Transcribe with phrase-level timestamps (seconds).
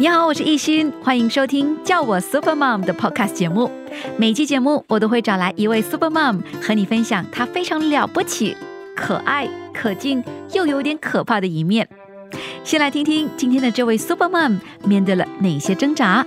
[0.00, 3.68] 你好，我是艺欣，欢迎收听叫我 Super Mom 的 Podcast 节目。
[4.16, 8.56] 每期节目我都会找来一位 Super Mom 和你分享她非常了不起、
[8.94, 11.88] 可爱、可敬又有点可怕的一面。
[12.62, 16.24] 先来听听今天的这位 Super Mom 面对了哪些挣扎。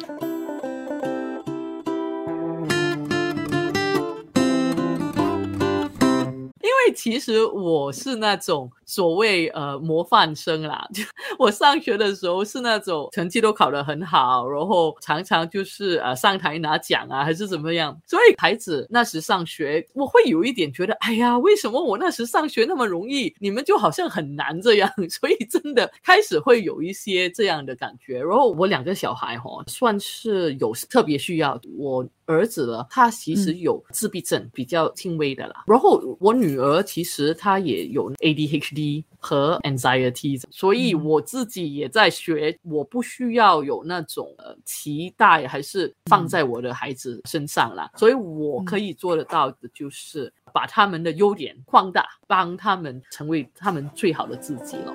[6.88, 11.04] 为其实我是那种所谓呃模范生啦，就
[11.40, 18.00] 我上学的时候是那种成绩都考得很好，然后常常就是呃上台拿奖啊，还是怎么样。
[18.06, 24.90] 所以孩子那时上学，我会有一点觉得，哎呀，为什么我那时上学那么容易，你们就好像很难这样？
[25.10, 28.22] 所以真的开始会有一些这样的感觉。
[28.22, 35.64] 然后我两个小孩哈、算是有特别需要，我儿子了，他其实有自闭症，比较轻微的啦。
[35.66, 47.90] 然后我女儿其实他也有 ADHD 和 anxiety，所以我自己也在学，我不需要有那种呃期待，还是放在我的孩子身上啦。
[47.96, 54.94] 所以我可以做得到的就是把他们的优点放大，帮他们成为他们最好的自己咯。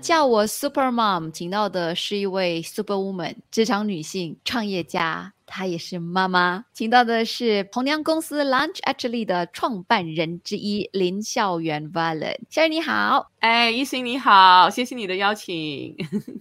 [0.00, 6.64] 叫我 Super Mom，请到的是一位 Super Woman，职场女性创业家，她也是妈妈。
[6.72, 12.36] 请到的是红娘公司 Lunch Actually 的创办人之一林孝元 Valen。
[12.48, 15.96] 孝元你好，哎，一心你好，谢谢你的邀请。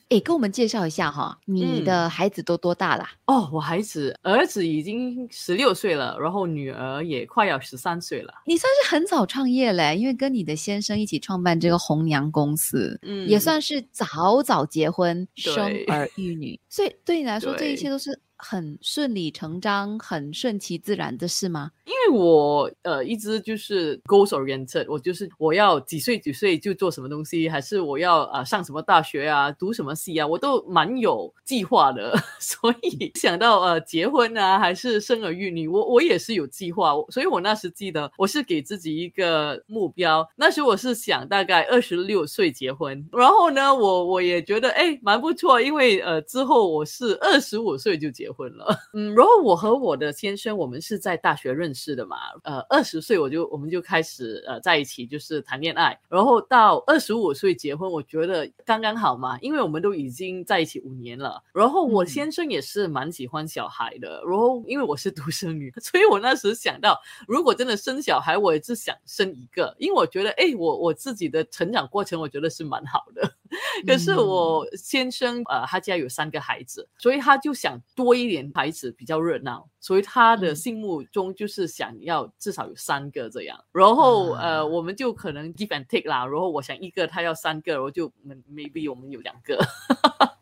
[0.09, 3.09] 诶，跟我们介绍一下哈，你的孩子都多大啦？
[3.25, 8.33] 哦，我孩子儿子已经十六岁了，然后女儿也快要十三岁了。
[8.45, 21.71] 你算是很早创业嘞，因为跟你的先生一起创办这个红娘公司，嗯也算是早早结婚、生儿育女，所以对你来说， 这一切都是很顺理成章、很顺其自然的事吗？
[21.85, 32.17] 因为我呃一直就是 goals oriented，我就是我要几岁几岁就做什么东西，还是我要呃上什么大学啊，读什么系啊，我都蛮有计划的。
[32.39, 36.93] 所以想到呃结婚啊，还是生儿育女，我我也是有计划。
[37.09, 48.67] 所以我那时记得我是给自己一个目标，那时我是想大概二十六岁结婚，然后呢，我我也觉得哎蛮不错，因为呃之后我是二十五岁就结婚了。
[48.93, 73.31] 嗯，然后我和我的先生，我们是在大学认识的嘛，呃，二十岁我就我们就开始呃在一起，就是谈恋爱，然后到二十五岁结婚，我觉得刚刚好嘛，因为我们都已经在一起五年了，然后我嗯先生也是蛮喜欢小孩的，然后因为我是 独生女，所以我那时想到，如果真的生小孩，我也是想生一个，因为我觉得，哎，我我自己的成长过程，我觉得是蛮好的。
[73.87, 83.57] 可是我先生呃，他家有三个孩子，所以他就想多一点孩子比较热闹，所以他的嗯心目中就是想要至少有三个这样。
[83.71, 86.25] 然后、啊呃，我们就可能 give and take 啦。
[86.25, 89.57] 然后我想一个，他要三个，然后就嗯 maybe 我们有两个。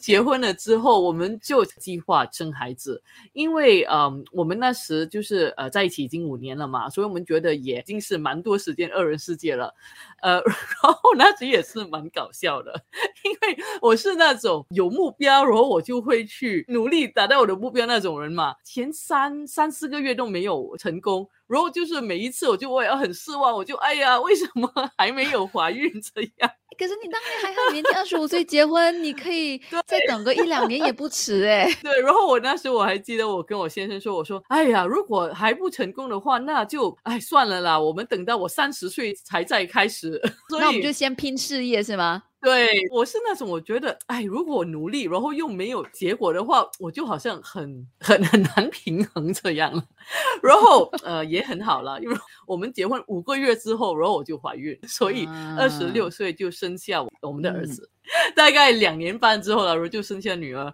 [0.05, 3.01] 结婚了之后，我们就计划生孩子，
[3.33, 9.73] 因为嗯，我们那时就是呃在一起已经五年了嘛，所以我们觉得也已经是蛮多时间二人世界了，
[10.21, 12.85] 呃， 然后那时也是蛮搞笑的，
[13.23, 18.53] 因为我是那种有目标，然后我就会去努力达到我的目标那种人嘛。
[18.63, 26.51] 前三三四个月都没有成功，然后就是每一次我就我也很失望，我就哎呀，为什么还没有怀孕这样？
[26.77, 40.21] 可是你当年还很年轻，二十五岁结婚，你可以再等个一两年也不迟 哎、对，然后我那时我还记得，我跟我先生说，我说，哎呀，如果还不成功的话，那就哎算了啦，我们等到我三十岁才再开始。
[40.49, 42.23] 那我们就先拼事业是吗？
[42.45, 49.83] 对，我是那种我觉得，哎，如果我努力，然后又没有结果的话，我就好像很很很难平衡这样了。
[50.43, 52.15] 然后呃也很好了，因为
[52.45, 57.89] 我们结婚五个月之后，然后我就怀孕，所以啊二十六岁就生下我们的儿子。
[58.35, 60.73] 大概两年半之后了，然后就生下女儿，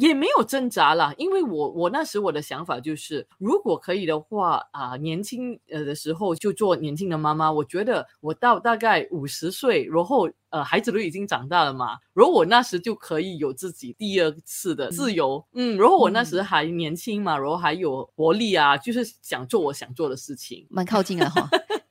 [0.00, 7.50] 也没有挣扎了，因为我我那时我的想法就是，如果可以的话啊，年轻呃的时候就做年轻的妈妈。
[7.50, 21.48] 我觉得我到大概五十岁，然后呃孩子都已经长大了嘛，然后我那时就可以有自己第二次的自由，嗯，然后我那时还年轻嘛，然后还有活力啊，就是想做我想做的事情，蛮靠近的哈。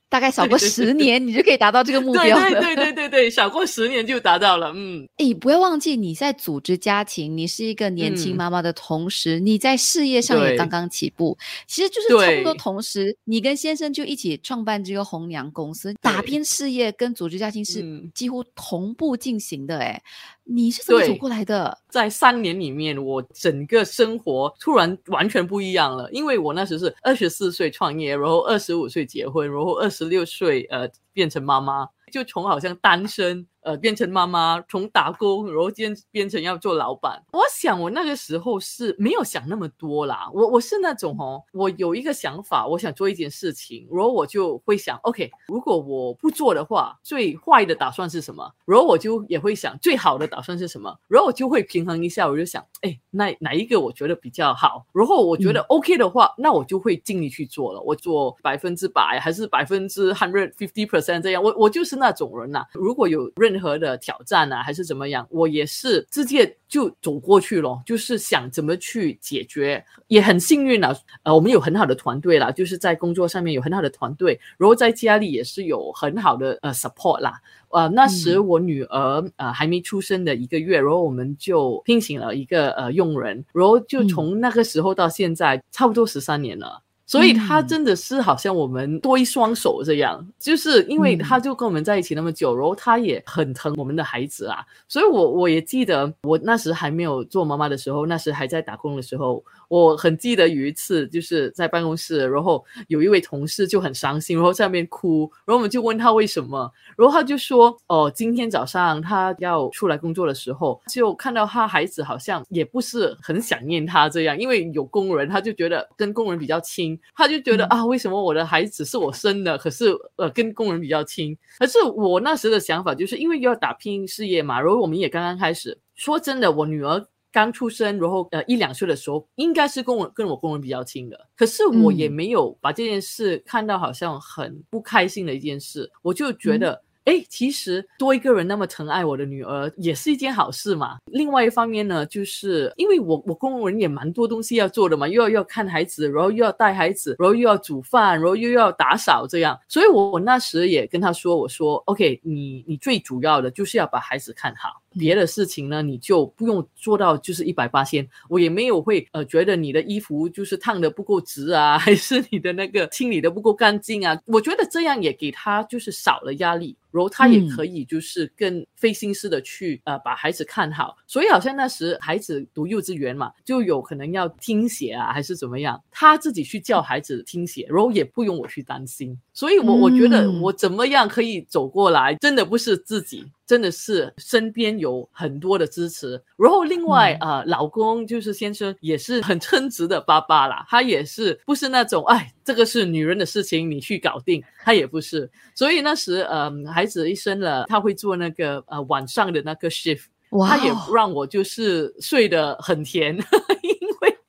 [0.10, 4.72] 大概少过十年，你就可以达到这个目标对对对对对，少过十年就达到了。
[4.76, 11.38] 嗯， 哎，不要忘记你在组织家庭，你是一个年轻妈妈的同时，你在事业上也刚刚起步。
[11.68, 17.84] 其实就是差不多同时，你跟先生就一起创办这个红娘公司，打拼事业跟组织家庭是
[18.16, 19.78] 几乎同步进行的。
[19.78, 20.02] 哎。
[20.52, 21.78] 你是怎么走过来的？
[21.90, 26.10] 在三年里面，我整个生活突然完全不一样了。
[26.12, 31.88] 因为我那时是二十四岁创业，然后二十五岁结婚，然后二十六岁呃变成妈妈。
[32.12, 37.24] 就从好像单身，呃，变成妈妈，从打工，然后变变成要做老板。
[37.32, 40.28] 我想我那个时候是没有想那么多啦。
[40.34, 48.52] 我我是那种哦，我有一个想法，我想做一件事情，然后我就会想，OK，如果我不做的话，最坏的打算是什么？
[48.66, 50.98] 然后我就也会想，最好的打算是什么？
[51.08, 54.84] 然后我就会平衡一下，我就想，哎，那哪一个我觉得比较好？
[54.94, 57.80] 然后我觉得 OK 的话，那我就会尽力去做了。
[57.82, 61.44] 我做百分之百还是百分之 hundred fifty percent 这样？
[61.44, 69.84] 我我就是那种人呐，如果有任何的挑战啊，还是怎么样，我也是直接就走过去了，就是想怎么去解决。
[70.08, 77.40] 也很幸运啊，呃，我们有很好的团队啦，就是在工作上面有很好的团队，然后在家里也是有很好的呃 support 啦。
[77.72, 86.82] 呃，那时我女儿呃还没出生的一个月，然后我们就聘请了一个呃佣人，然后就从那个时候到现在，差不多十三年了。
[87.10, 94.64] 所以他真的是好像我们多一双手这样，就是因为他就跟我们在一起那么久，然后他也很疼我们的孩子啊。
[94.88, 99.44] 所以我我也记得我那时还没有做妈妈的时候，那时还在打工的时候。
[99.70, 121.38] 我很记得有一次，就是在办公室，然后有一位同事就很伤心，然后在那边哭，然后我们就问他为什么，然后他就说：“哦，今天早上他要出来工作的时候，就看到他孩子好像也不是很想念他这样，因为有工人，他就觉得跟工人比较亲，他就觉得啊，为什么我的孩子是我生的，可是呃跟工人比较亲？
[121.60, 125.78] 可是我那时的想法就是因为要打拼事业嘛，然后我们也刚刚开始。
[125.96, 127.06] 说真的，我女儿。
[127.32, 136.82] 刚出生，然后呃一两岁的时候，应该是跟我跟我工人比较亲的，可是我也没有把这件事看到好像很不开心的一件事，我就觉得。
[137.06, 140.98] 哎，其实多一个人那么疼爱我的女儿，也是一件好事嘛。
[141.06, 149.60] 另外一方面呢，就是因为我我工人也蛮多东西要做的嘛，又要要看孩子，然后又要带孩子，然后又要煮饭，然后又要打扫这样。
[149.68, 158.08] 所以我我那时也跟他说，我说 OK，你你最主要的就是要把孩子看好，别的事情呢你就不用做到就是一百八千。
[158.30, 164.20] 我也没有会呃觉得你的衣服就是烫的不够直啊， 还是你的那个清理的不够干净啊。
[164.26, 166.76] 我觉得这样也给他就是少了压力。
[166.92, 179.16] 然后他也可以就是更费心思的去呃把孩子看好，所以好像那时孩子读幼稚园嘛，就有可能要听写啊还是怎么样，他自己去教孩子听写，然后也不用我去担心。
[179.34, 186.22] 所以，我我觉得我怎么样可以走过来，真的不是自己，真的是身边有很多的支持。
[186.38, 195.28] 然后另外呃，老公就是先生也是很称职的爸爸啦，他也是不是那种哎，这个是女人的事情，你去搞定，他也不是。
[195.56, 200.04] 所以那时呃，孩子一生了，他会做那个呃晚上的那个 shift，
[200.48, 203.18] 他也让我就是睡得很甜。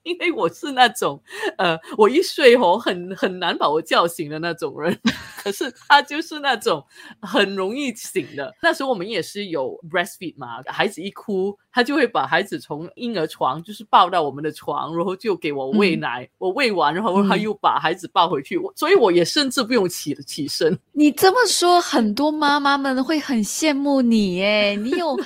[0.03, 1.23] 因为我是那种，
[1.59, 4.99] 呃，我一睡哦，很很难把我叫醒的那种人。
[5.43, 6.85] 可是他就是那种
[7.23, 8.55] 很容易醒的。
[8.63, 16.29] 那时候我们也是有 breastfeed 嘛，孩子一哭，他就会把孩子从婴儿床就是抱到我们的床，然后就给我喂奶。
[16.37, 18.61] 我喂完，然后他又把孩子抱回去。
[18.77, 20.79] 所以我也甚至不用起起身。
[20.93, 25.19] 你这么说，很多妈妈们会很羡慕你哎，你有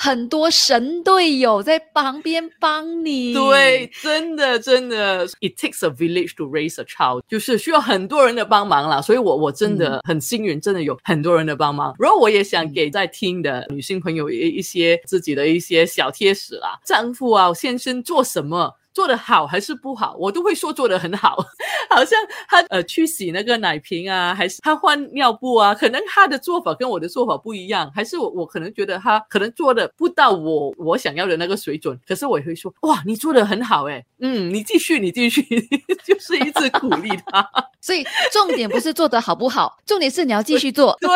[0.00, 3.34] 很多神队友在旁边帮你。
[3.34, 9.00] 对，真的真的，it takes a village to raise a child，就是需要很多人的帮忙啦。
[9.00, 9.50] 所以我我。
[9.60, 11.94] 真的很幸运，真的有很多人的帮忙。
[11.98, 16.78] 然后我也想给在听的女性朋友一一些自己的一些小贴士啦。
[16.82, 21.38] 丈夫啊，先生做什么做的好还是不好，我都会说做的很好。
[21.88, 31.98] 好像他呃去洗那个奶瓶啊，还是他换尿布啊，可能他的做法跟我的做法不一样，还是我我可能觉得他可能做的不到我我想要的那个水准。
[32.06, 35.42] 可是我也会说哇，你做的很好哎，嗯，你继续，你继续，
[36.04, 37.50] 就是一直鼓励他。
[37.80, 40.94] 所以重点不是做的好不好，重点是你要继续做。
[41.00, 41.08] 对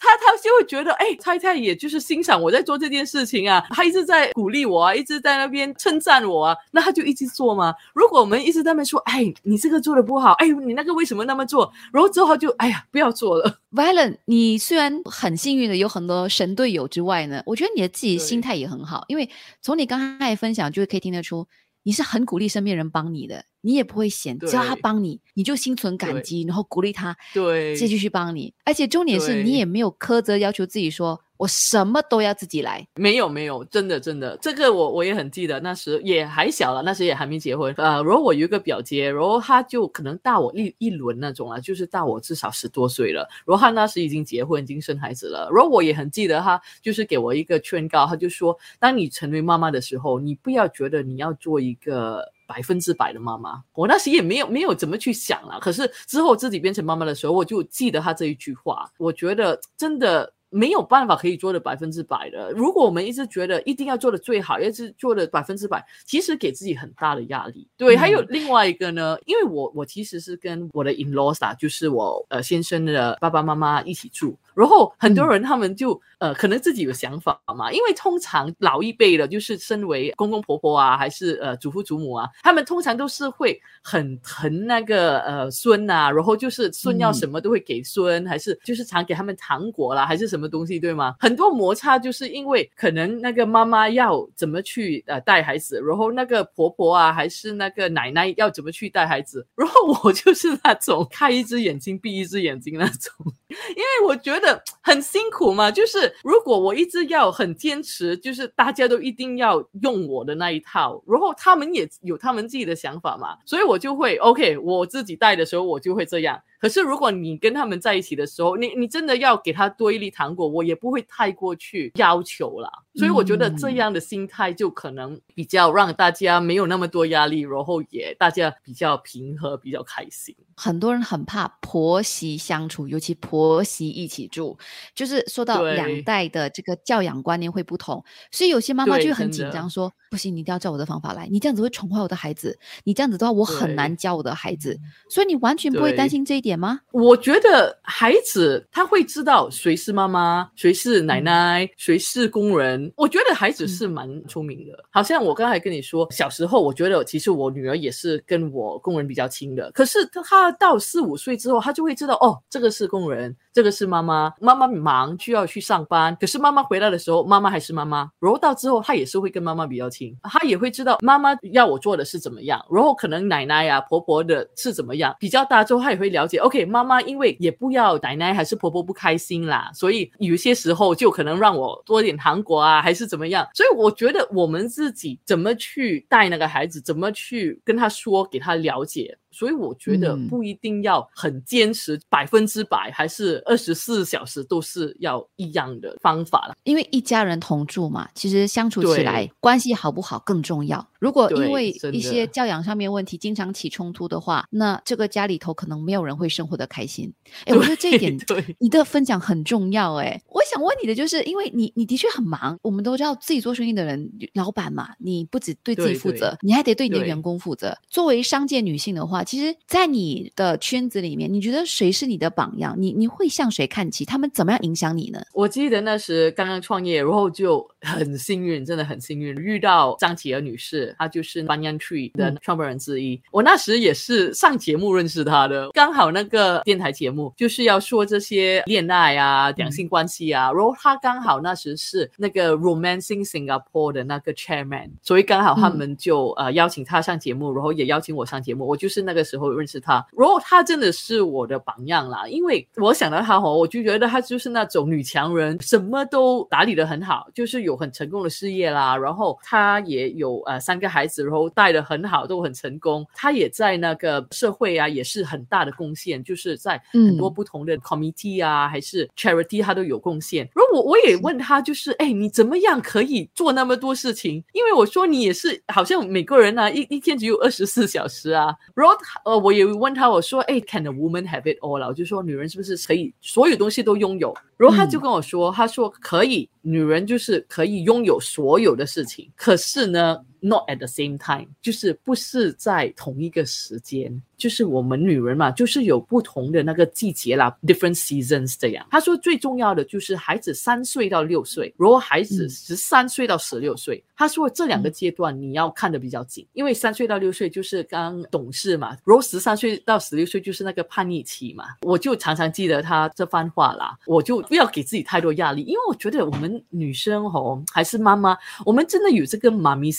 [0.00, 7.74] 他，他就会觉得，哎，太太也就是欣赏我在做这件事情啊，他一直在鼓励我啊，一直在那边称赞我啊，那他就一直做吗。
[7.94, 11.72] 如果我们一直在那边说，哎，你这个做的不好，哎，你那个为什么那么做？
[11.92, 13.60] 然后之后就，哎呀，不要做了。
[13.72, 19.28] Valen，你虽然很幸运的有很多神队友之外呢，我觉得你的自己心态也很好，因为
[19.60, 21.46] 从你刚才分享，就可以听得出。
[21.84, 28.52] 你是很鼓励身边人帮你的，你也不会嫌，只要他帮你，你就心存感激，然后鼓励他，对，再继续帮你。
[28.64, 31.18] 而且重点是你也没有苛责要求自己说。
[31.38, 37.72] 我什么都要自己来，没有没有，真的真的，这个我我也很记得，那时也还小了，那时也还没结婚。
[37.78, 43.28] 呃，然后我有一个表姐，然后她就可能大我一一轮那种啊，就是大我至少十多岁了。
[43.46, 45.48] 然后她那时已经结婚，已经生孩子了。
[45.54, 53.62] 然后我也很记得，她就是给我一个劝告，她就说，当你成为妈妈的时候，你不要觉得你要做一个百分之百的妈妈。
[53.74, 60.32] 我那时也没有没有怎么去想了，可是之后自己变成妈妈的时候，我就记得她这一句话，我觉得真的。
[60.50, 62.50] 没有办法可以做的百分之百的。
[62.52, 67.66] 如果我们一直觉得一定要做的最好，一直做的百分之百，其实给自己很大的压力。
[67.76, 74.36] 对，还有另外一个呢，因为我我其实是跟我的 in laws 啊，就是我呃先生的爸爸妈妈一起住。
[74.58, 91.14] 然后很多人他们就呃可能自己有想法嘛，因为通常老一辈的，就是身为公公婆婆啊，还是呃祖父祖母啊，他们通常都是会很疼那个呃孙呐，然后就是孙要什么都会给孙，还是就是常给他们糖果啦，还是什么东西，对吗？
[91.20, 104.62] 很多摩擦就是因为可能那个妈妈要怎么去呃带孩子，然后那个婆婆啊，还是那个奶奶要怎么去带孩子，然后我就是那种开一只眼睛闭一只眼睛那种，因为我觉得。
[104.80, 116.40] 很辛苦嘛，就是如果我一直要很坚持，就是大家都一定要用我的那一套，然后他们也有他们自己的想法嘛，所以我就会 OK，我自己带的时候我就会这样。
[116.60, 122.68] 可是，如果你跟他们在一起的时候，你你真的要给他多一粒糖果，我也不会太过去要求了。
[122.94, 130.34] 所以我觉得这样的心态就可能比较让大家没有那么多压力，然后也大家比较平和、比较开心。
[130.56, 134.58] 很多人很怕婆媳相处，尤其婆媳一起住，
[134.96, 146.58] 就是说到两代的这个教养观念会不同，所以有些妈妈就很紧张，说不行，你一定要照我的方法来，你这样子会宠坏我的孩子，你这样子的话我很难教我的孩子，所以你完全不会担心这一点。
[146.58, 146.80] 吗？
[146.90, 152.92] 我觉得孩子他会知道谁是妈妈，谁是奶奶，谁是工人。
[152.96, 154.72] 我觉得孩子是蛮聪明的。
[154.90, 159.70] 好像我刚才跟你说，小时候我觉得其实我女儿也是跟我工人比较亲的。
[159.72, 163.36] 可是她到四五岁之后，她就会知道哦，这个是工人。
[163.58, 168.08] 这个是妈妈，妈妈忙需要去上班，可是妈妈回来的时候，妈妈还是妈妈。
[168.20, 172.64] 然后到之后，她也是会跟妈妈比较亲，她也会知道妈妈要我做的是怎么样。
[172.70, 176.38] 然后可能奶奶呀、婆婆的是怎么样，比较大之后，她也会了解。
[176.38, 183.44] OK，妈妈因为也不要奶奶还是婆婆不开心啦，所以有些时候就可能让我多点糖果啊，还是怎么样。
[183.54, 189.18] 所以我觉得我们自己怎么去带那个孩子，怎么去跟他说，给他了解。
[189.30, 196.54] 所以我觉得不一定要很坚持百分之百，还是二十四小时都是要一样的方法了。
[196.64, 200.86] 因为一家人同住嘛，其实相处起来关系好不好更重要。
[200.98, 207.12] 如果因为一些教养上面问题经常起冲突的话，那这个家里头可能没有人会生活的开心。
[207.44, 209.94] 哎，我觉得这一点对你的分享很重要。
[209.94, 217.76] 哎，我想问你的就是，因为你你的确很忙，我们都知道自己做生意的人，老板嘛，你不止对自己负责，你还得对你的员工负责。
[217.88, 222.74] 作为商界女性的话，其实，在你的圈子里面，你觉得谁是你的榜样？
[222.78, 224.04] 你你会向谁看齐？
[224.04, 225.20] 他们怎么样影响你呢？
[225.32, 233.20] 我记得那时刚刚创业，然后就很幸运，真的很幸运遇到张琪儿女士，她就是 Banyan Tree 的创办人之一。
[233.32, 248.64] 我那时也是上节目认识她的，刚好那个电台节目就是要说这些恋爱啊、两性关系啊，然后她刚好那时是那个 Romancing Singapore 的那个 Chairman，所以刚好他们就呃邀请她上节目，然后也邀请我上节目。
[248.64, 249.48] 我就是那个时候。
[249.58, 252.28] 认识她，然后她真的是我的榜样啦。
[252.28, 258.96] 因为我想到她哦，我就觉得她就是那种女强人，什么都打理的很好，就是有很成功的事业啦。
[258.96, 263.06] 然后他也有呃三个孩子，然后带的很好，都很成功。
[263.14, 270.48] 他也在那个社会啊，也是很大的贡献，就是在很多不同的 committee 啊，还是 charity，他都有贡献。
[270.54, 274.44] 然后我我也问他，就是哎，你怎么样可以做那么多事情？
[274.52, 278.54] 因为我说你也是，好像每个人啊，一一天只有二十四小时啊。
[278.74, 278.94] 然后
[279.24, 279.38] 呃。
[279.38, 284.36] 我也问他，我说：“哎，Can a woman have it all？” 我就说，女人是不是可以所有东西都拥有？
[284.56, 298.86] 然后他就跟我说：“他说可以，女人就是可以拥有所有的事情，可是呢，not at the same time，就是不是在同一个时间。”就是我们女人嘛，就是有不同的那个季节啦，different seasons 这样。
[298.88, 311.64] 他说最重要的就是孩子三岁到六岁，如果孩子十三岁到十六岁，他说这两个阶段你要看的比较紧，因为三岁到六岁就是刚懂事嘛，如果十三岁到十六岁就是那个叛逆期嘛。
[311.82, 319.90] 我就常常记得他这番话啦，我就不要给自己太多压力，因为我觉得我们女生哦，还是妈妈，我们真的有这个妈咪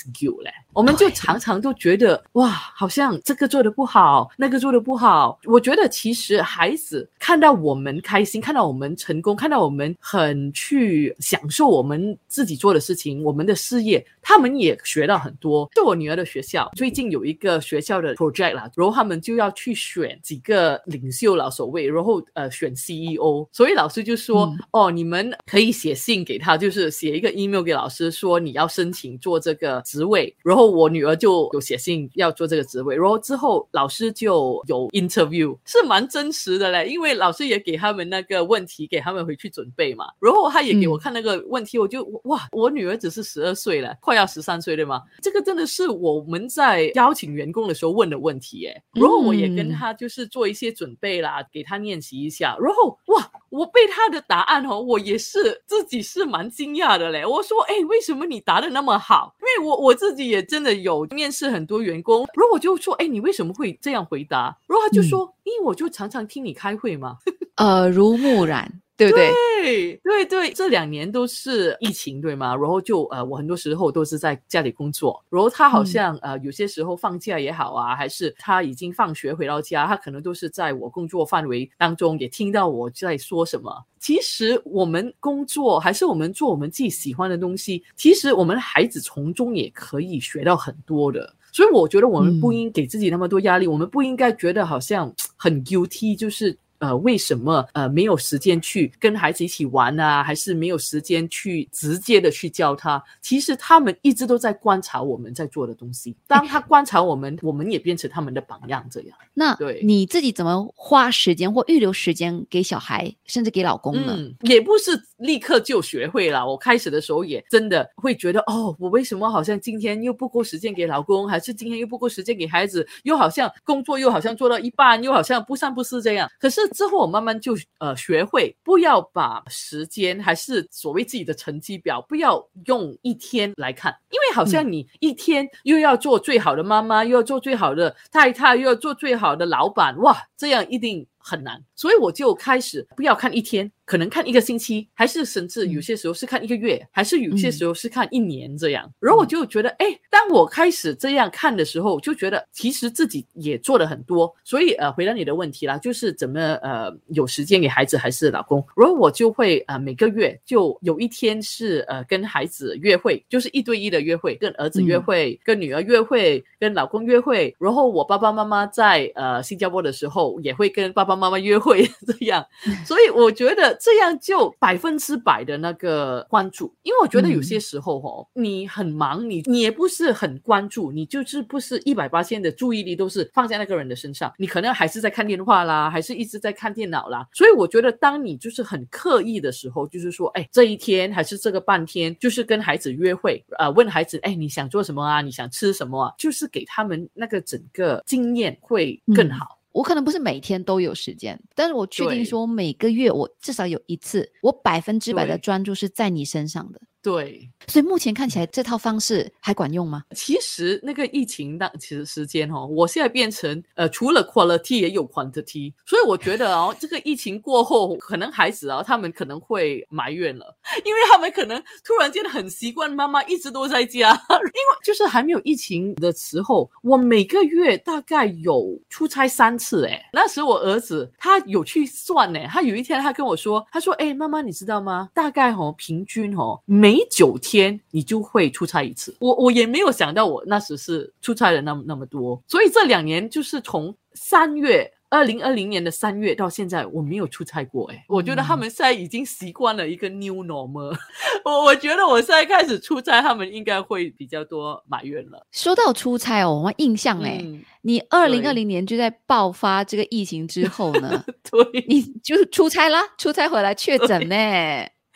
[0.74, 4.30] 我们就常常都觉得哇，好像这个做的不好。
[4.38, 15.70] 那个做的不好，我觉得其实孩子看到我们开心，看到我们成功，看到我们很去享受我们自己做的事情，我们的事业，他们也学到很多。
[15.76, 34.10] 就我女儿的学校，最近有一个学校的 project 啦，然后他们就要去选几个领袖老所谓，然后呃选 CEO，所以老师就说哦，你们可以写信给他，就是写一个 email 给老师说你要申请做这个职位，然后我女儿就有写信要做这个职位，然后之后老师。
[34.20, 40.06] 就有 interview 是蛮真实的嘞，因为老师也给他们那个问题，给他们回去准备嘛。
[40.20, 45.02] 然后他也给我看那个问题，我就哇，我女儿只是十二岁了，快要十三岁对吗？
[45.22, 48.84] 这个真的是我们在邀请员工的时候问的问题耶。
[48.94, 52.58] 然后我也跟他就是做一些准备啦，给他练习一下。
[52.60, 57.26] 然后哇，我被他的答案哦，我也是自己是蛮惊讶的嘞。
[57.26, 59.36] 我说哎，为什么你答的那么好？
[59.40, 64.00] 因为我我自己也真的有面试很多员工，然后我就说哎，你为什么会这样？
[64.10, 67.18] 回答，然后他就说：“因为我就常常听你开会嘛，
[67.58, 69.32] 耳濡目染， 对不对？
[69.64, 72.54] 对对对，这两年都是疫情，对吗？
[72.54, 75.24] 然后就呃，我很多时候都是在家里工作。
[75.30, 83.72] 然后他好像呃，有些时候放假也好啊，还是他已经放学回到家，他可能都是在我工作范围当中也听到我在说什么。
[84.00, 96.58] 其实我们工作还是我们做我们自己喜欢的东西，其实我们的孩子从中也可以学到很多的。”所以我觉得我们不应给自己那么多压力，我们不应该觉得好像很 guilty，就是。
[96.80, 100.24] 呃，为什么呃没有时间去跟孩子一起玩啊？
[100.24, 103.02] 还是没有时间去直接的去教他？
[103.22, 106.16] 其实他们一直都在观察我们在做的东西。
[106.28, 108.86] 当他观察我们，我们也变成他们的榜样。
[108.90, 114.18] 这样，那对你自己怎么花时间或预留时间给小孩，甚至给老公呢？
[114.42, 116.48] 也不是立刻就学会了。
[116.48, 122.88] 我开始的时候也真的会觉得，哦，我为什么好像今天又不够时间给老公，还是今天又不够时间给孩子？
[123.04, 126.28] 又好像工作又好像做到一半，又好像不三不四这样。
[126.40, 126.68] 可是。
[126.80, 141.62] 之后我慢慢就呃学会不要把时间还是所谓自己的成绩表不要用一天来看，因为好像你一天又要做最好的妈妈，又要做最好的太太，又要做最好的老板，哇，这样一定很难。
[141.76, 143.70] 所以我就开始不要看一天。
[143.90, 148.88] 可能看一个星期，还是甚至有些时候是看一个月，还是有些时候是看一年这样。
[149.00, 154.32] 然后我就觉得，哎，当我开始这样看的时候，就觉得其实自己也做了很多。
[154.44, 158.64] 所以呃，回答你的问题啦，就是怎么呃有时间给孩子还是老公？
[158.78, 167.56] 然后我就会呃每个月就有一天是呃跟孩子约会，就是一对一的约会，跟儿子约会，跟女儿约会，跟老公约会。
[167.58, 172.46] 然后我爸爸妈妈在呃新加坡的时候，也会跟爸爸妈妈约会 这样。
[172.86, 173.79] 所以我觉得。
[173.80, 187.28] 这样就百分之百的那个关注，因为我觉得有些时候哦，你很忙，你你也不是很关注，你就是不是一百八千的注意力都是放在那个人的身上，你可能还是在看电话啦，还是一直在看电脑啦。
[187.34, 195.22] 所以我觉得，当你就是很刻意的时候，就是说，哎，这一天还是这个半天，就是跟孩子约会，呃，问孩子，哎，你想做什么啊？
[195.22, 196.14] 你想吃什么啊？
[196.18, 199.59] 就是给他们那个整个经验会更好。
[199.80, 206.82] 我可能不是每天都有时间，但是我确定说每个月我至少有一次，我百分之百的专注是在你身上的。
[207.02, 210.04] 对，所以目前看起来这套方式还管用吗？
[210.16, 235.10] 其实那个疫情当其实时间哦，我现在变成呃，除了 quality 也有 quantity，所以我觉得哦，这个疫情过后，可能孩子啊，他们可能会埋怨了，因为他们可能突然间很习惯妈妈一直都在家， 因为就是还没有疫情的时候，我每个月大概有出差三次，哎，那时我儿子他有去算呢，他有一天他跟我说，他说，哎，妈妈你知道吗？
[235.14, 247.92] 大概哦，平均哦每每九天你就会出差一次，我我也没有想到我那时是出差了那么那么多，所以这两年就是从三月二零二零年的三月到现在，我没有出差过。
[247.92, 250.98] 哎，我觉得他们现在已经习惯了一个 new normal。
[251.46, 255.46] 我我觉得我现在开始出差，他们应该会比较多埋怨了。
[255.52, 257.46] 说到出差哦，我印象哎，
[257.84, 264.36] 你二零二零年就在爆发这个疫情之后呢， 对，你就出差啦，出差回来确诊呢。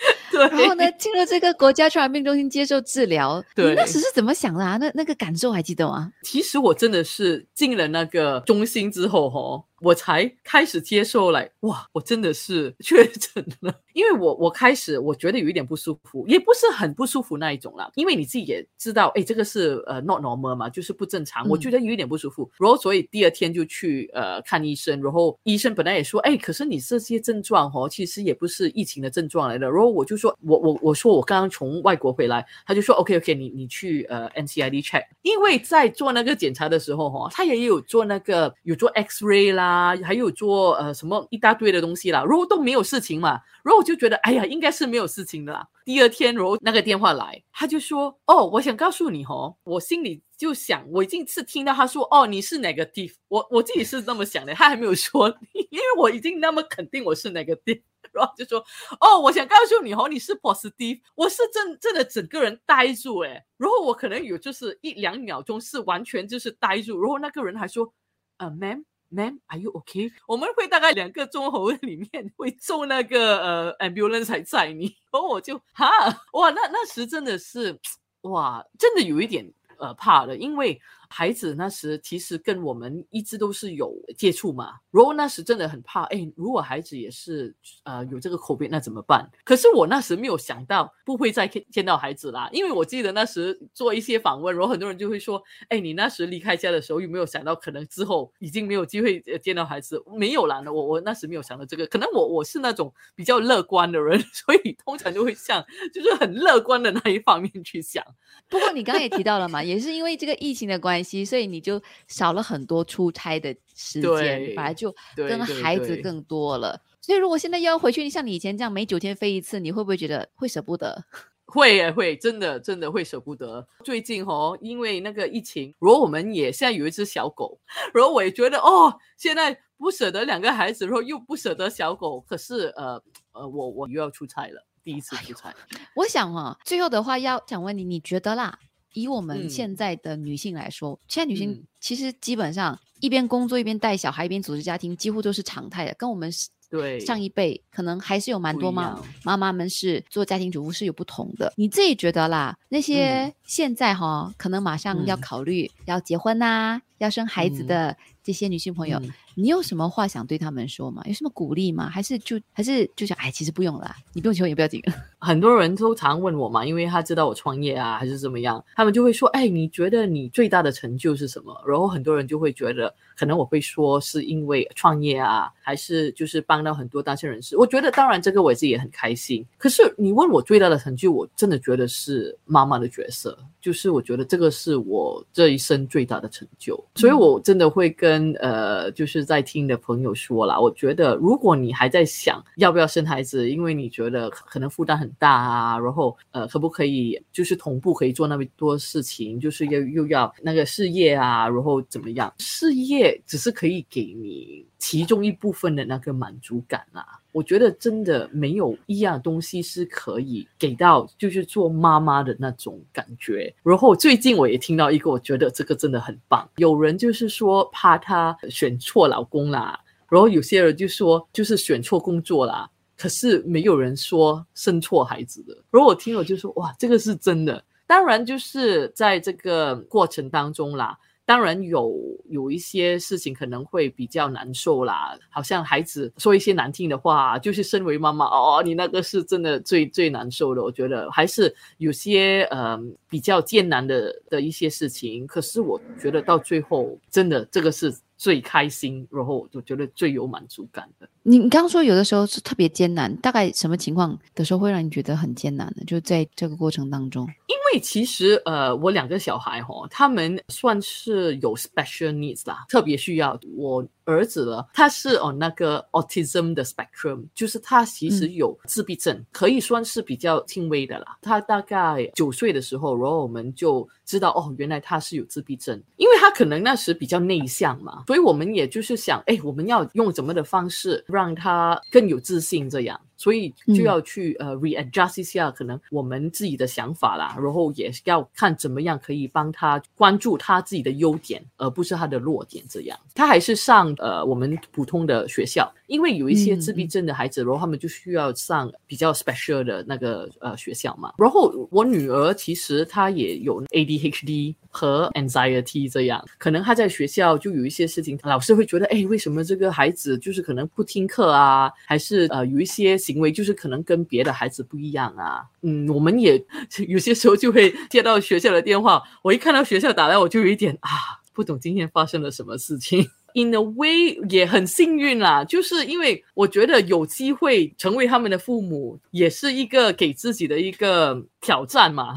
[0.31, 3.43] 对，然后呢，进了这个国家传染病中心接受治疗。
[3.55, 4.77] 对你那时是怎么想的啊？
[4.77, 6.11] 那那个感受还记得吗？
[6.23, 13.73] 其实我真的是进了那个中心之后，哈，我才开始接受来，哇，我真的是 确诊了。
[13.93, 17.91] 因为我我开始我觉得有一点不舒服，也不是很不舒服那一种啦。
[17.95, 21.47] 因为你自己也知道，哎，这个是呃 not normal 嘛，就是不正常。
[21.49, 29.69] 我觉得有一点不舒服，然后所以第二天就去呃看医生，然后医生本来也说，哎，可是你这些症状哦，其实也不是疫情的症状来的。
[29.69, 43.39] 然后我就说，我我我说我刚刚从外国回来，他就说 OK OK，你你去呃 NCID check，因为在做那个检查的时候哈，他也有做那个有做 X ray 啦，啊还有做呃什么一大堆的东西啦，然后都没有事情嘛。
[43.63, 45.67] 然后我就觉得，哎呀，应该是没有事情的啦。
[45.85, 57.81] 第二天，然后那个电话来，他就说：“哦，我想告诉你哦。”我心里就想，我已经是听到他说：“哦，你是 negative。”我我自己是这么想的，他还没有说，因为我已经那么肯定我是 negative。
[58.11, 58.59] 然后就说
[58.99, 63.45] ：“哦，我想告诉你哦，你是 positive。”我是真真的整个人呆住哎。
[63.57, 67.01] 然后我可能有就是一两秒钟是完全就是呆住。
[67.01, 67.93] 然后那个人还说
[68.37, 68.83] ：“呃，ma'am。”
[69.13, 70.11] Ma'am, are you okay？
[70.27, 75.87] 我们会大概两个钟头里面会送那个呃 ambulance 还载你，然后我就哈
[76.33, 77.79] 哇，那那时真的是
[78.21, 79.45] 哇，真的有一点
[79.77, 80.79] 呃怕了，因为。
[81.15, 89.29] 孩子那时其实跟我们一直都是有接触嘛，然后那时真的很怕，哎，如果孩子也是呃有这个口碑，那怎么办？
[89.43, 100.03] 可是我那时没有想到不会再见到孩子啦，因为我记得那时做一些访问，然后很多人就会说，哎，你那时离开家的时候有没有想到可能之后已经没有机会见到孩子？
[100.17, 108.03] 没有啦，我我那时没有想到这个，可能我我是那种比较乐观的人， 所以通常就会向就是很乐观的那一方面去想。
[108.49, 111.02] 不过你刚刚也提到了嘛，也是因为这个疫情的关。
[111.03, 116.81] 所以你就少了很多出差的时间，反而就跟孩子更多了。
[117.01, 121.03] 所以如果现在要回去，像你以前这样每九天飞一次，你会不会觉得会舍不得？
[121.45, 123.67] 会会，真的真的会舍不得。
[123.83, 127.59] 最近哦，因为那个疫情，然后我们也现在有一只小狗，
[127.93, 132.99] 然后我也觉得哦，现在不舍得两个孩子，然后又不舍得小狗，可是呃
[133.33, 135.53] 呃，我我又要出差了，第一次出差。
[135.95, 138.57] 我想啊，最后的话要想问你，你觉得啦？
[138.93, 145.93] 以我们现在的女性来说，现在女性其实基本上一边工作一边带小孩一边组织家庭，几乎都是常态的。
[145.97, 146.31] 跟我们
[146.69, 151.53] 对上一辈可能还是有蛮多妈妈妈们是做家庭主妇是有不同的。
[151.55, 152.57] 你自己觉得啦？
[152.69, 158.99] 那些现在哈可能马上要考虑要结婚呐，要生孩子的这些女性朋友。
[159.35, 161.01] 你有什么话想对他们说吗？
[161.05, 161.89] 有什么鼓励吗？
[161.89, 164.81] 还是就还是就想哎，其实不用啦，你不用求也不要紧。
[165.19, 171.55] 很多人都常问我嘛，因为他知道我创业啊，还是怎么样，他们就会说，哎，你觉得你最大的成就是什么？
[171.67, 177.57] 然后很多人就会觉得，可能我会说是因为创业啊，还是就是帮到很多单身人士。
[177.57, 179.43] 我觉得当然这个我自己也很开心。
[179.57, 186.79] 可是你问我最大的成就，我真的觉得是妈妈的角色，就是我觉得这个是我这一生最大的成就。
[186.95, 189.23] 所以我真的会跟跟呃，就是。
[189.23, 202.31] 在听的朋友说了，我觉得如果你还在想要不要生孩子，因为你觉得可能负担很大啊，然后呃，可不可以就是同步可以做那么多事情，就是又又要那个事业啊，然后怎么样？
[202.37, 207.22] 事业只是可以给你其中一部分的那个满足感啊。
[207.33, 213.53] 我觉得真的没有一样东西是可以给到，就是做妈妈的那种感觉。
[213.63, 216.47] 然后最近我也听到一个，我觉得这个真的很棒。
[216.57, 219.77] 有人就是说怕她选错老公啦，
[220.09, 222.69] 然后有些人就说就是选错工作啦。
[222.95, 225.57] 可是没有人说生错孩子的。
[225.71, 227.61] 然后我听了就说哇，这个是真的。
[227.87, 230.97] 当然就是在这个过程当中啦。
[231.25, 231.93] 当然有
[232.29, 240.61] 有一些事情可能会比较难受啦，好像孩子说一些难听的话，就是身为妈妈哦，你那个是真的最最难受的。
[240.61, 247.93] 我觉得还是有些嗯比较艰难的的一些事情，可是我觉得到最后真的这个是。
[248.17, 251.07] 最开心，然后就觉得最有满足感的。
[251.23, 255.83] 你你刚刚说有的时候是特别艰难，大概什么情况的时候会让你觉得很艰难呢？
[255.85, 263.85] 就在这个过程当中，因为其实呃，我两个小孩哈，他们算是有 special needs 啦，特别需要我。
[264.05, 271.17] 儿子了，他是哦那个 autism 的 spectrum，就是他其实有自闭症，可以算是比较轻微的啦。
[271.21, 282.99] 他大概九岁的时候，然后我们就知道哦，原来他是有自闭症，因为他可能那时比较内向嘛，所以我们也就是想，哎，我们要用怎么的方式让他更有自信这样。
[283.23, 292.61] 所以就要去呃 readjust 一下可能我们自己的想法啦，然后也要看怎么样可以帮他关注他自己的优点，而不是他的弱点。
[292.69, 295.73] 这样他还是上呃我们普通的学校。
[295.93, 301.13] 因为有一些自闭症的孩子，然后他们就需要上比较 special 的那个呃学校嘛。
[301.19, 315.43] 然后我女儿其实她也有 ADHD 和 anxiety 这样，可能她在学校就有一些事情，老师会觉得，哎，为什么这个孩子就是可能不听课啊，还是呃有一些行为就是可能跟别的孩子不一样啊？
[315.61, 316.43] 嗯，我们也
[316.89, 320.89] 有些时候就会接到学校的电话，我一看到学校打来，我就有一点啊，
[321.33, 323.07] 不懂今天发生了什么事情。
[323.35, 332.15] In a way 也很幸运啦，就是因为我觉得有机会成为他们的父母，也是一个给自己的一个挑战嘛。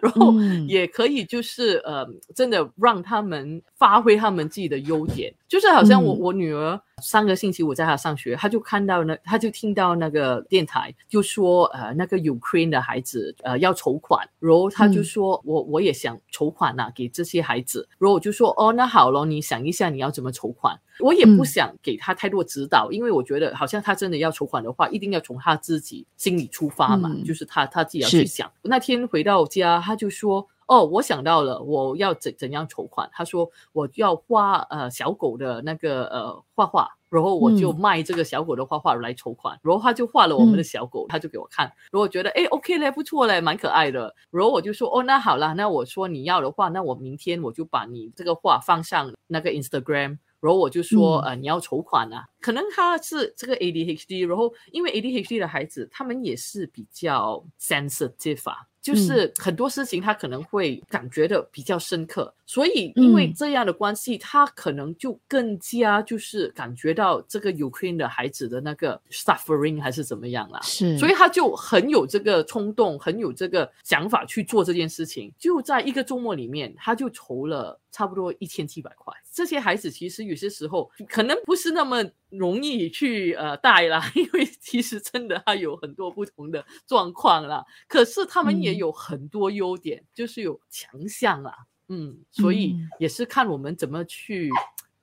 [0.00, 0.32] 然后
[0.66, 6.80] 也可以就是呃，真的让他们发挥他们自己的优点，就是好像我我女儿。
[7.02, 28.50] 上个星期我在她上学，她就看到那，她就听到那个电台就说，呃，那个 Ukraine 的孩子，呃，要筹款，然后她就说，我我也想筹款呐，给这些孩子，然后我就说，哦，那好咯，你想一下你要怎么筹款，我也不想给他太多指导，因为我觉得好像他真的要筹款的话，一定要从他自己心里出发嘛，就是他他自己要去想。
[28.62, 30.46] 那天回到家，他就说。
[30.70, 33.10] 哦，我想到了，我要怎怎样筹款？
[33.12, 39.58] 他说我要画呃小狗的那个呃画画，然后我就卖这个小狗的画画来筹款。
[39.64, 41.66] 然后他就画了我们的小狗，他就给我看。
[41.66, 44.14] 然后我觉得哎，OK 嘞，不错嘞，蛮可爱的。
[44.30, 50.18] 然后我就说哦，那好啦，那我说你要的话，那我明天我就把你这个画放上那个 Instagram。
[50.40, 58.56] 然后我就说呃，你要筹款啊，可能他是这个 ADHD，然后因为 ADHD 的孩子，他们也是比较 sensitive 啊。
[58.82, 75.32] 就是很多事情他可能会感觉的比较深刻，所以因为这样的关系，他可能就更加就是感觉到这个 Ukraine 的孩子的那个 suffering 还是怎么样啦，是，所以他就很有这个冲动，很有这个想法去做这件事情。
[75.38, 79.12] 就在一个周末里面，他就筹了差不多一千七百块。
[79.32, 82.02] 这些孩子其实有些时候可能不是那么。
[82.30, 91.54] 容易去呃带啦， 因为其实真的他有很多不同的状况啦，可是他们也有很多优点，就是有强项啊，
[91.88, 94.50] 嗯，所以也是看我们怎么去。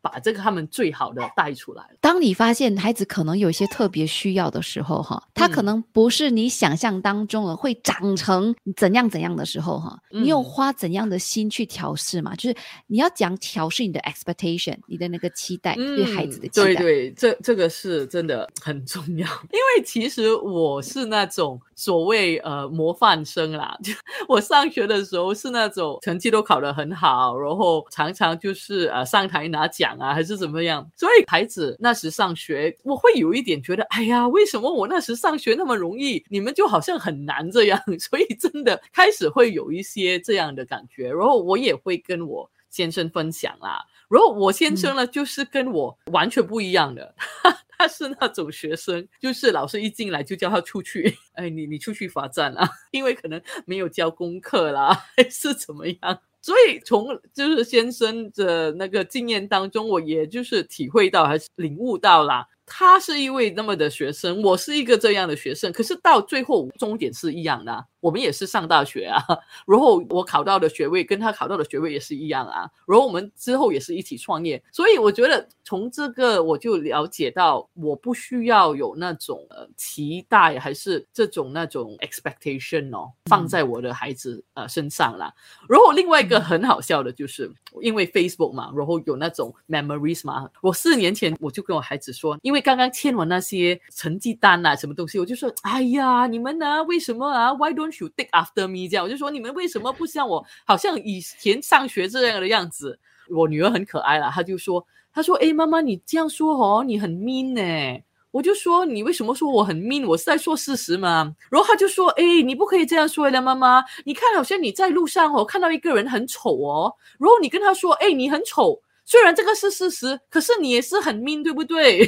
[0.08, 1.84] 把这个他们最好的带出来。
[2.00, 12.36] 当你发现孩子可能有一些特别需要的时候，哈，他可能不是你想象当中的会长成怎样怎样的时候，哈，你有花怎样的心去调试嘛？
[12.36, 16.76] 就是你要讲调试你的 expectation，你的那个期待对孩子的期待。
[16.76, 23.92] 对对，这这个是真的很重要， 因为其实我是那种所谓呃模范生啦， 就
[24.28, 29.97] 我上学的时候是那种成绩都考得很好，然后常常就是呃上台拿奖。
[30.00, 30.90] 啊，还是怎么样？
[30.96, 37.82] 所以孩子那时上学，我会有一点觉得，哎呀，为什么我那时上学那么容易，你们就好像很难这样？
[38.00, 41.10] 所以真的开始会有一些这样的感觉。
[41.12, 43.84] 然后我也会跟我先生分享啦。
[44.10, 47.14] 然后我先生呢，就是跟我完全不一样的，
[47.78, 56.22] 他是那种学生，就是老师一进来就叫他出去， 哎，你你出去罚站啊，因为可能没有交功课啦，还是怎么样。
[56.42, 62.46] 所以从就是先生的那个经验当中，我也就是体会到还是领悟到了。
[62.68, 67.86] 他是一位那么的学生，我是一个这样的学生，可是到最后终点是一样的。
[68.00, 69.20] 我们也是上大学啊，
[69.66, 85.34] 然后我考到的学位跟他考到的学位也是一样啊，然后我们之后也是一起创业，所以我觉得从这个我就了解到，我不需要有那种呃期待，还是这种那种 expectation 哦，放在我的孩子呃身上啦。
[85.68, 87.52] 然后另外一个很好笑的就是，
[87.82, 96.84] 因为 Facebook 嘛，然后有那种 memories 嘛，我四年前我就跟我孩子说，因为刚刚签完那些成绩单啊，什么东西，我就说，哎呀，你们呢？
[96.84, 98.90] 为什么啊？Why don't you take after me？
[98.90, 103.00] 这样我就说，你们为什么不像我，好像以前上学这样的样子？
[103.30, 108.02] 我女儿很可爱啦，她就说，她说，哎，妈妈，你这样说哦，你很 mean 呢。
[108.32, 110.06] 我就说，你为什么说我很 mean？
[110.06, 111.34] 我是在说事实嘛。
[111.50, 113.84] 然后她就说，哎，你不可以这样说的，妈妈。
[114.06, 118.80] 你看，好像你在路上哦，看到一个人很丑哦，然后你跟他说，哎，你很丑。
[119.06, 122.08] 虽然这个是事实，可是你也是很 mean，对不对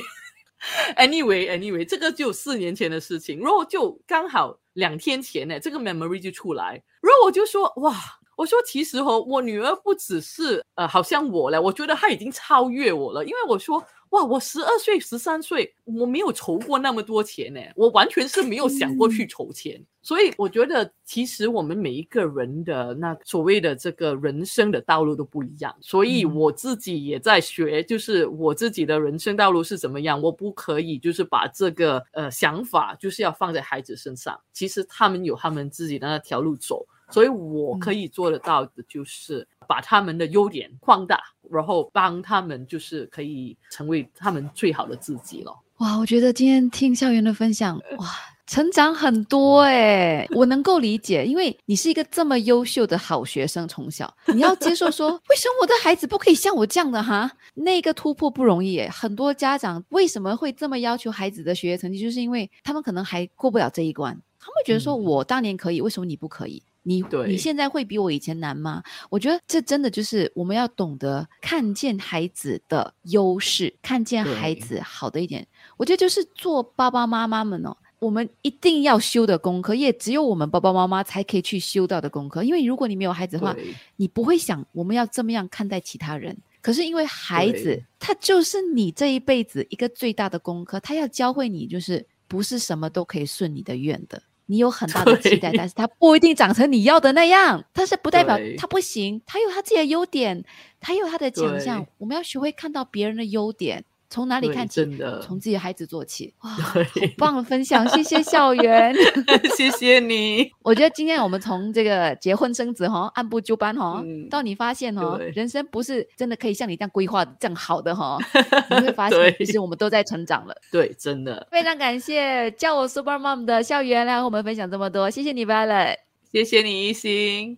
[0.98, 7.95] Anyway，Anyway，这个就四年前的事情，然后就刚好两天前呢，这个 memory 就出来，然后我就说哇，
[8.38, 13.84] 我说其实哦，我女儿不只是呃，好像我了，我觉得她已经超越我了，因为我说。
[14.12, 14.24] 哇！
[14.24, 19.80] 我十二岁、十三岁，我没有筹过那么多钱呢，我完全是没有想过去筹钱。
[20.02, 25.76] 所以我觉得，其实我们每一个人的那所谓的这个人生的道路都不一样。
[25.82, 30.19] 所以我自己也在学，就是我自己的人生道路是怎么样。
[30.19, 34.39] 我不可以就是把这个呃想法就是要放在孩子身上。
[34.54, 41.21] 其实他们有他们自己的那条路走，所以我可以做得到的就是把他们的优点放大。
[41.51, 45.51] 然后帮他们，就是可以成为他们最好的自己了。
[45.77, 48.05] 哇，我觉得今天听校园的分享， 哇，
[48.45, 57.32] 成长很多哎，我能够理解，因为你是一个这么优秀的好学生，从小你要接受说，为什么我的孩子不可以像我这样的哈？
[57.55, 66.62] 那个突破不容易哎，很多家长为什么会这么要求孩子的学业成绩，就是因为他们可能还过不了这一关，他们觉得说，我当年可以，为什么你不可以？
[66.89, 68.82] 你你现在会比我以前难吗？
[69.12, 75.45] 我觉得这真的就是我们要懂得看见孩子的优势，看见孩子好的一点。
[75.78, 82.43] 我觉得就是做爸爸妈妈们哦，我们一定要修的功课，也只有我们爸爸妈妈才可以去修到的功课。
[82.43, 83.56] 因为如果你没有孩子的话，
[83.97, 86.36] 你不会想我们要这么样看待其他人。
[86.60, 94.23] 可是因为孩子，他就是你这一辈子一个最大的功课，他要教会你，就是不是什么都可以顺你的愿的。
[94.49, 97.63] 你有很大的期待，但是他不一定长成你要的那样。
[97.71, 100.43] 但是不代表他不行，他有他自己的优点，
[100.79, 101.85] 他有他的强项。
[101.99, 103.85] 我们要学会看到别人的优点。
[104.10, 104.84] 从哪里看起？
[105.22, 106.34] 从自己的孩子做起。
[106.41, 106.80] 哇，好
[107.17, 107.88] 棒的分享！
[107.89, 108.93] 谢谢校园，
[109.56, 110.52] 谢谢你。
[110.63, 118.17] 我觉得今天我们从这个结婚生子哈，按部就班哈，到你发现哦，人生不是真的可以像你这样规划这样好的哈，
[118.72, 120.56] 你会发现其实我们都在成长了。
[120.72, 121.48] 对，真的。
[121.52, 125.98] 非常感谢叫我 Super Mom 的校园来和我们分享这么多，谢谢你，Violet。
[126.32, 127.58] 谢谢你，一心。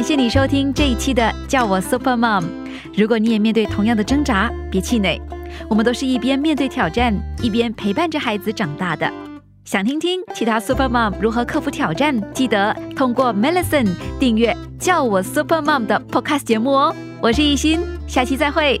[0.00, 2.42] 感谢你收听这一期的叫我 Super Mom。
[2.96, 5.20] 如果你也面对同样的挣扎，别气馁，
[5.68, 9.12] 我们都是一边面对挑战，一边陪伴着孩子长大的。
[9.66, 12.18] 想听听其他 Super Mom 如何克服挑战？
[12.32, 16.96] 记得通过 Melison 订阅叫我 Super Mom 的 Podcast 节目哦。
[17.20, 18.80] 我是艺欣，下期再会。